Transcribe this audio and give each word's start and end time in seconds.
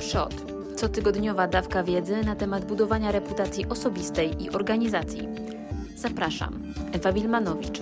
Przod. 0.00 0.34
Cotygodniowa 0.76 1.46
dawka 1.46 1.82
wiedzy 1.82 2.24
na 2.24 2.36
temat 2.36 2.64
budowania 2.64 3.12
reputacji 3.12 3.66
osobistej 3.68 4.42
i 4.44 4.50
organizacji. 4.50 5.28
Zapraszam, 5.96 6.62
Ewa 6.92 7.12
Wilmanowicz. 7.12 7.80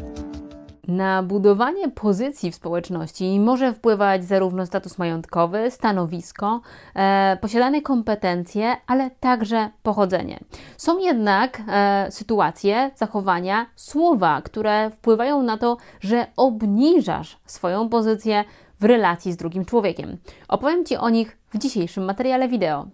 Na 0.88 1.22
budowanie 1.22 1.88
pozycji 1.88 2.50
w 2.50 2.54
społeczności 2.54 3.40
może 3.40 3.72
wpływać 3.72 4.24
zarówno 4.24 4.66
status 4.66 4.98
majątkowy, 4.98 5.70
stanowisko, 5.70 6.60
e, 6.94 7.38
posiadane 7.40 7.82
kompetencje, 7.82 8.76
ale 8.86 9.10
także 9.10 9.70
pochodzenie. 9.82 10.40
Są 10.76 10.98
jednak 10.98 11.62
e, 11.68 12.06
sytuacje, 12.10 12.90
zachowania, 12.96 13.66
słowa, 13.76 14.42
które 14.42 14.90
wpływają 14.90 15.42
na 15.42 15.58
to, 15.58 15.76
że 16.00 16.26
obniżasz 16.36 17.38
swoją 17.46 17.88
pozycję 17.88 18.44
w 18.80 18.84
relacji 18.84 19.32
z 19.32 19.36
drugim 19.36 19.64
człowiekiem. 19.64 20.16
Opowiem 20.48 20.84
Ci 20.84 20.96
o 20.96 21.08
nich 21.08 21.38
w 21.54 21.58
dzisiejszym 21.58 22.04
materiale 22.04 22.48
wideo. 22.48 22.86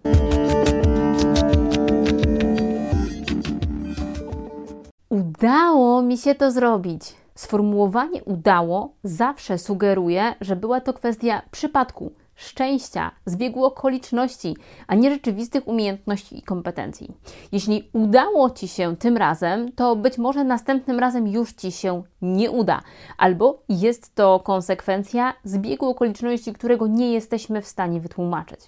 Udało 5.09 6.01
mi 6.01 6.17
się 6.17 6.35
to 6.35 6.51
zrobić. 6.51 7.01
Sformułowanie 7.35 8.23
udało 8.23 8.93
zawsze 9.03 9.57
sugeruje, 9.57 10.35
że 10.41 10.55
była 10.55 10.81
to 10.81 10.93
kwestia 10.93 11.41
przypadku, 11.51 12.11
szczęścia, 12.35 13.11
zbiegu 13.25 13.65
okoliczności, 13.65 14.57
a 14.87 14.95
nie 14.95 15.11
rzeczywistych 15.11 15.67
umiejętności 15.67 16.37
i 16.37 16.41
kompetencji. 16.41 17.11
Jeśli 17.51 17.89
udało 17.93 18.49
Ci 18.49 18.67
się 18.67 18.95
tym 18.97 19.17
razem, 19.17 19.71
to 19.71 19.95
być 19.95 20.17
może 20.17 20.43
następnym 20.43 20.99
razem 20.99 21.27
już 21.27 21.53
Ci 21.53 21.71
się 21.71 22.03
nie 22.21 22.51
uda, 22.51 22.81
albo 23.17 23.63
jest 23.69 24.15
to 24.15 24.39
konsekwencja 24.39 25.33
zbiegu 25.43 25.89
okoliczności, 25.89 26.53
którego 26.53 26.87
nie 26.87 27.13
jesteśmy 27.13 27.61
w 27.61 27.67
stanie 27.67 28.01
wytłumaczyć. 28.01 28.59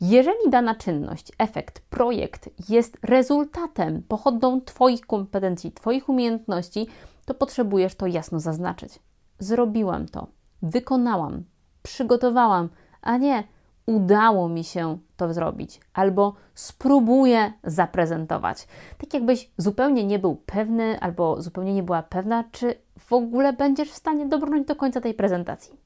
Jeżeli 0.00 0.50
dana 0.50 0.74
czynność, 0.74 1.32
efekt, 1.38 1.80
projekt 1.80 2.50
jest 2.68 2.96
rezultatem, 3.02 4.02
pochodną 4.02 4.60
Twoich 4.60 5.06
kompetencji, 5.06 5.72
Twoich 5.72 6.08
umiejętności, 6.08 6.86
to 7.24 7.34
potrzebujesz 7.34 7.94
to 7.94 8.06
jasno 8.06 8.40
zaznaczyć. 8.40 8.98
Zrobiłam 9.38 10.06
to, 10.08 10.26
wykonałam, 10.62 11.44
przygotowałam, 11.82 12.68
a 13.02 13.16
nie 13.16 13.44
udało 13.86 14.48
mi 14.48 14.64
się 14.64 14.98
to 15.16 15.34
zrobić, 15.34 15.80
albo 15.94 16.34
spróbuję 16.54 17.52
zaprezentować. 17.64 18.68
Tak 18.98 19.14
jakbyś 19.14 19.50
zupełnie 19.56 20.04
nie 20.04 20.18
był 20.18 20.36
pewny, 20.46 21.00
albo 21.00 21.42
zupełnie 21.42 21.74
nie 21.74 21.82
była 21.82 22.02
pewna, 22.02 22.44
czy 22.52 22.74
w 22.98 23.12
ogóle 23.12 23.52
będziesz 23.52 23.90
w 23.90 23.96
stanie 23.96 24.26
dobrnąć 24.26 24.66
do 24.66 24.76
końca 24.76 25.00
tej 25.00 25.14
prezentacji. 25.14 25.76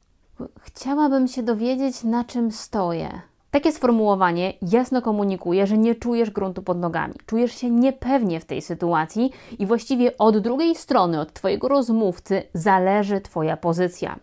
Chciałabym 0.61 1.29
się 1.29 1.43
dowiedzieć, 1.43 2.05
na 2.05 2.25
czym 2.25 2.53
stoję. 2.53 3.21
Takie 3.55 3.73
sformułowanie 3.73 4.53
jasno 4.63 5.03
komunikuje, 5.03 5.67
że 5.67 5.79
nie 5.79 5.95
czujesz 5.95 6.31
gruntu 6.31 6.63
pod 6.63 6.79
nogami, 6.79 7.15
czujesz 7.27 7.53
się 7.55 7.71
niepewnie 7.71 8.41
w 8.41 8.45
tej 8.45 8.63
sytuacji 8.63 9.31
i 9.59 9.67
właściwie 9.67 10.19
od 10.19 10.39
drugiej 10.39 10.75
strony, 10.75 11.21
od 11.21 11.33
Twojego 11.33 11.69
rozmówcy, 11.69 12.43
zależy 12.55 13.21
Twoja 13.21 13.57
pozycja. 13.57 14.19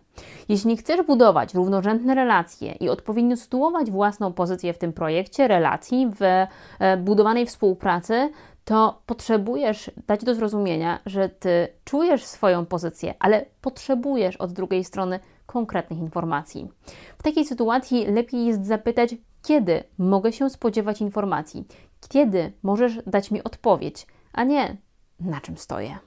Jeśli 0.49 0.77
chcesz 0.77 1.01
budować 1.01 1.53
równorzędne 1.53 2.15
relacje 2.15 2.71
i 2.71 2.89
odpowiednio 2.89 3.37
sytuować 3.37 3.91
własną 3.91 4.33
pozycję 4.33 4.73
w 4.73 4.77
tym 4.77 4.93
projekcie, 4.93 5.47
relacji, 5.47 6.07
w 6.19 6.21
e, 6.21 6.97
budowanej 6.97 7.45
współpracy, 7.45 8.29
to 8.65 9.01
potrzebujesz 9.05 9.91
dać 10.07 10.23
do 10.23 10.35
zrozumienia, 10.35 10.99
że 11.05 11.29
ty 11.29 11.67
czujesz 11.83 12.25
swoją 12.25 12.65
pozycję, 12.65 13.13
ale 13.19 13.45
potrzebujesz 13.61 14.37
od 14.37 14.53
drugiej 14.53 14.83
strony 14.83 15.19
konkretnych 15.51 15.99
informacji. 15.99 16.69
W 17.17 17.23
takiej 17.23 17.45
sytuacji 17.45 18.05
lepiej 18.05 18.45
jest 18.45 18.65
zapytać, 18.65 19.15
kiedy 19.43 19.83
mogę 19.97 20.31
się 20.31 20.49
spodziewać 20.49 21.01
informacji, 21.01 21.67
kiedy 22.09 22.51
możesz 22.63 22.99
dać 23.07 23.31
mi 23.31 23.43
odpowiedź, 23.43 24.07
a 24.33 24.43
nie 24.43 24.77
na 25.19 25.41
czym 25.41 25.57
stoję. 25.57 25.97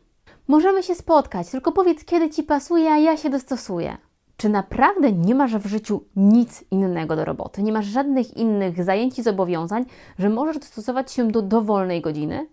Możemy 0.48 0.83
się 0.83 0.95
spotkać, 0.95 1.50
tylko 1.50 1.72
powiedz, 1.72 2.05
kiedy 2.05 2.31
ci 2.31 2.43
pasuje, 2.43 2.91
a 2.91 2.99
ja 2.99 3.16
się 3.16 3.31
dostosuję. 3.31 3.97
Czy 4.37 4.49
naprawdę 4.49 5.12
nie 5.12 5.34
masz 5.34 5.56
w 5.56 5.66
życiu 5.66 6.05
nic 6.16 6.65
innego 6.71 7.16
do 7.16 7.25
roboty? 7.25 7.62
Nie 7.62 7.72
masz 7.72 7.87
żadnych 7.87 8.37
innych 8.37 8.84
zajęć 8.84 9.19
i 9.19 9.22
zobowiązań, 9.22 9.84
że 10.19 10.31
możesz 10.31 10.59
dostosować 10.59 11.12
się 11.12 11.28
do 11.28 11.43
dowolnej 11.43 12.00
godziny? 12.00 12.47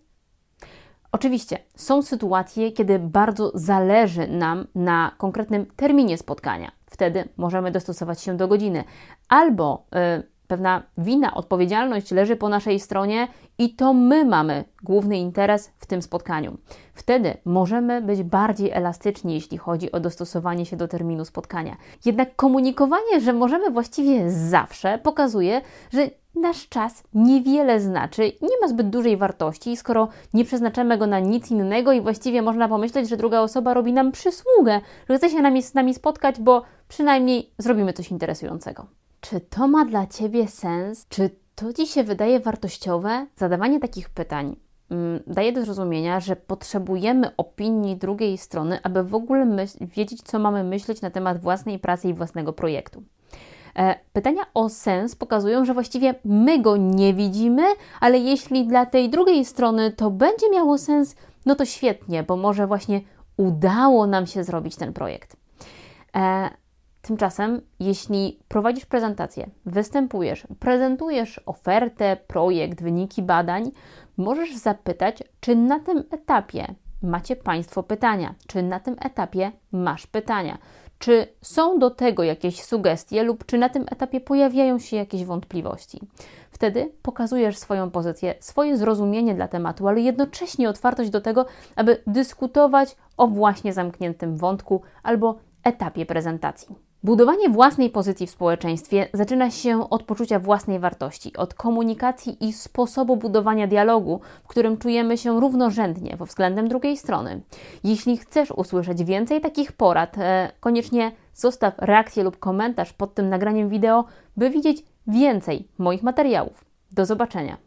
Oczywiście 1.12 1.58
są 1.76 2.02
sytuacje, 2.02 2.72
kiedy 2.72 3.00
bardzo 3.00 3.52
zależy 3.54 4.28
nam 4.28 4.68
na 4.76 5.12
konkretnym 5.18 5.66
terminie 5.66 6.18
spotkania. 6.18 6.72
Wtedy 6.86 7.30
możemy 7.38 7.72
dostosować 7.72 8.22
się 8.22 8.38
do 8.38 8.48
godziny. 8.48 8.84
Albo 9.30 9.86
y, 10.20 10.31
pewna 10.52 10.84
wina, 10.98 11.34
odpowiedzialność 11.34 12.12
leży 12.12 12.36
po 12.36 12.50
naszej 12.50 12.80
stronie 12.80 13.28
i 13.58 13.76
to 13.76 13.94
my 13.94 14.26
mamy 14.26 14.64
główny 14.84 15.18
interes 15.18 15.72
w 15.78 15.86
tym 15.86 16.02
spotkaniu. 16.02 16.58
Wtedy 16.94 17.38
możemy 17.46 18.02
być 18.02 18.24
bardziej 18.24 18.72
elastyczni, 18.72 19.34
jeśli 19.34 19.58
chodzi 19.58 19.92
o 19.92 20.00
dostosowanie 20.00 20.66
się 20.66 20.78
do 20.78 20.88
terminu 20.88 21.26
spotkania. 21.26 21.78
Jednak 22.06 22.36
komunikowanie, 22.36 23.22
że 23.22 23.34
możemy 23.34 23.72
właściwie 23.72 24.32
zawsze, 24.32 25.00
pokazuje, 25.04 25.62
że 25.94 26.10
nasz 26.36 26.70
czas 26.70 27.04
niewiele 27.14 27.80
znaczy, 27.80 28.32
nie 28.42 28.60
ma 28.62 28.68
zbyt 28.68 28.90
dużej 28.90 29.18
wartości, 29.18 29.78
skoro 29.78 30.08
nie 30.34 30.46
przeznaczamy 30.46 30.98
go 30.98 31.08
na 31.08 31.20
nic 31.20 31.52
innego 31.52 31.92
i 31.92 32.02
właściwie 32.02 32.42
można 32.42 32.68
pomyśleć, 32.68 33.10
że 33.10 33.18
druga 33.18 33.40
osoba 33.40 33.74
robi 33.74 33.94
nam 33.94 34.12
przysługę, 34.12 34.82
że 35.10 35.18
chce 35.18 35.30
się 35.30 35.62
z 35.62 35.74
nami 35.74 35.94
spotkać, 35.94 36.40
bo 36.40 36.64
przynajmniej 36.88 37.54
zrobimy 37.58 37.94
coś 37.94 38.12
interesującego. 38.12 39.01
Czy 39.22 39.42
to 39.42 39.68
ma 39.68 39.86
dla 39.86 40.08
Ciebie 40.08 40.48
sens? 40.48 41.06
Czy 41.10 41.30
to 41.56 41.74
Ci 41.74 41.88
się 41.88 42.04
wydaje 42.04 42.40
wartościowe? 42.40 43.28
Zadawanie 43.36 43.80
takich 43.80 44.10
pytań 44.10 44.56
mm, 44.90 45.20
daje 45.28 45.54
do 45.54 45.62
zrozumienia, 45.66 46.20
że 46.20 46.36
potrzebujemy 46.36 47.36
opinii 47.36 47.98
drugiej 47.98 48.38
strony, 48.38 48.80
aby 48.84 49.04
w 49.04 49.16
ogóle 49.16 49.66
wiedzieć, 49.82 50.22
co 50.22 50.40
mamy 50.40 50.64
myśleć 50.64 51.02
na 51.02 51.10
temat 51.10 51.42
własnej 51.42 51.80
pracy 51.80 52.10
i 52.10 52.14
własnego 52.14 52.54
projektu. 52.54 53.04
E, 53.76 53.96
pytania 54.14 54.44
o 54.54 54.70
sens 54.70 55.16
pokazują, 55.16 55.66
że 55.66 55.74
właściwie 55.74 56.16
my 56.26 56.60
go 56.60 56.78
nie 56.78 57.14
widzimy, 57.14 57.64
ale 58.00 58.18
jeśli 58.18 58.68
dla 58.68 58.86
tej 58.86 59.10
drugiej 59.10 59.46
strony 59.46 59.92
to 59.92 60.12
będzie 60.12 60.50
miało 60.50 60.78
sens, 60.78 61.16
no 61.46 61.56
to 61.56 61.66
świetnie, 61.66 62.24
bo 62.24 62.38
może 62.38 62.68
właśnie 62.68 63.02
udało 63.38 64.08
nam 64.08 64.28
się 64.28 64.44
zrobić 64.44 64.76
ten 64.76 64.94
projekt. 64.94 65.36
E, 66.16 66.50
tymczasem, 67.02 67.62
jeśli 67.80 68.40
prowadzisz 68.48 68.86
prezentację, 68.86 69.50
występujesz, 69.66 70.48
prezentujesz 70.60 71.42
ofertę, 71.46 72.18
projekt, 72.28 72.84
wyniki 72.84 73.22
badań, 73.22 73.72
możesz 74.18 74.56
zapytać, 74.56 75.24
czy 75.40 75.56
na 75.56 75.80
tym 75.80 76.04
etapie 76.12 76.76
macie 77.04 77.36
Państwo 77.36 77.84
pytania, 77.84 78.36
czy 78.48 78.64
na 78.64 78.80
tym 78.80 78.96
etapie 79.02 79.52
masz 79.72 80.08
pytania. 80.08 80.58
Czy 81.00 81.28
są 81.42 81.80
do 81.80 81.90
tego 81.90 82.24
jakieś 82.24 82.64
sugestie, 82.64 83.24
lub 83.24 83.46
czy 83.46 83.58
na 83.58 83.70
tym 83.70 83.86
etapie 83.92 84.22
pojawiają 84.22 84.80
się 84.80 84.98
jakieś 84.98 85.26
wątpliwości? 85.26 86.00
Wtedy 86.52 86.92
pokazujesz 87.02 87.58
swoją 87.58 87.92
pozycję, 87.92 88.36
swoje 88.40 88.78
zrozumienie 88.78 89.36
dla 89.36 89.48
tematu, 89.48 89.88
ale 89.88 90.02
jednocześnie 90.02 90.70
otwartość 90.70 91.10
do 91.10 91.22
tego, 91.22 91.46
aby 91.76 92.04
dyskutować 92.08 92.96
o 93.18 93.28
właśnie 93.28 93.74
zamkniętym 93.74 94.38
wątku 94.38 94.82
albo 95.04 95.40
etapie 95.64 96.06
prezentacji. 96.06 96.91
Budowanie 97.04 97.50
własnej 97.50 97.90
pozycji 97.90 98.28
w 98.28 98.30
społeczeństwie 98.30 99.08
zaczyna 99.14 99.52
się 99.52 99.90
od 99.90 100.04
poczucia 100.04 100.40
własnej 100.40 100.80
wartości, 100.80 101.38
od 101.38 101.54
komunikacji 101.54 102.48
i 102.48 102.54
sposobu 102.54 103.18
budowania 103.18 103.68
dialogu, 103.68 104.22
w 104.44 104.48
którym 104.48 104.78
czujemy 104.78 105.18
się 105.18 105.40
równorzędnie 105.40 106.18
względem 106.20 106.68
drugiej 106.68 106.98
strony. 106.98 107.42
Jeśli 107.84 108.18
chcesz 108.18 108.52
usłyszeć 108.52 109.04
więcej 109.04 109.42
takich 109.42 109.72
porad, 109.72 110.18
e, 110.18 110.52
koniecznie 110.60 111.12
zostaw 111.34 111.74
reakcję 111.78 112.24
lub 112.24 112.40
komentarz 112.40 112.94
pod 112.94 113.14
tym 113.14 113.30
nagraniem 113.30 113.70
wideo, 113.70 114.06
by 114.38 114.50
widzieć 114.50 114.84
więcej 115.08 115.68
moich 115.78 116.04
materiałów. 116.04 116.66
Do 116.92 117.06
zobaczenia. 117.06 117.58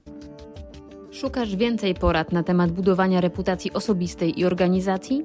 Szukasz 1.15 1.57
więcej 1.57 1.95
porad 1.95 2.33
na 2.33 2.43
temat 2.43 2.73
budowania 2.73 3.21
reputacji 3.21 3.73
osobistej 3.73 4.41
i 4.41 4.45
organizacji? 4.45 5.25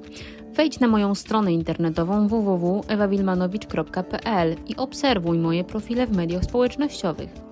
Wejdź 0.52 0.80
na 0.80 0.88
moją 0.88 1.14
stronę 1.14 1.52
internetową 1.52 2.28
www.ewawilmanowicz.pl 2.28 4.56
i 4.68 4.76
obserwuj 4.76 5.38
moje 5.38 5.64
profile 5.64 6.06
w 6.06 6.16
mediach 6.16 6.44
społecznościowych. 6.44 7.49